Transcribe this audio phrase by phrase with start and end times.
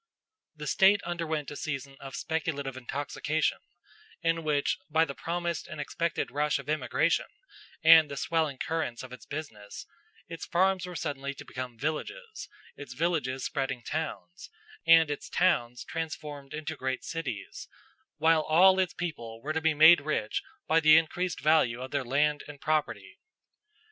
[0.55, 3.59] The State underwent a season of speculative intoxication,
[4.23, 7.27] in which, by the promised and expected rush of immigration
[7.83, 9.85] and the swelling currents of its business,
[10.27, 14.49] its farms were suddenly to become villages, its villages spreading towns,
[14.87, 17.67] and its towns transformed into great cities,
[18.17, 22.03] while all its people were to be made rich by the increased value of their
[22.03, 23.19] land and property.